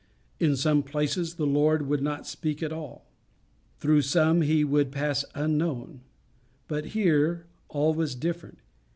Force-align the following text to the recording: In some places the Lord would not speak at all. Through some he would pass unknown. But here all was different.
In 0.39 0.55
some 0.55 0.81
places 0.81 1.35
the 1.35 1.45
Lord 1.45 1.85
would 1.87 2.01
not 2.01 2.25
speak 2.25 2.63
at 2.63 2.73
all. 2.73 3.05
Through 3.77 4.01
some 4.01 4.41
he 4.41 4.63
would 4.63 4.91
pass 4.91 5.23
unknown. 5.35 6.01
But 6.67 6.85
here 6.97 7.45
all 7.69 7.93
was 7.93 8.15
different. 8.15 8.57